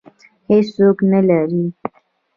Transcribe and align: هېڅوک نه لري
هېڅوک 0.49 0.97
نه 1.11 1.19
لري 1.27 1.63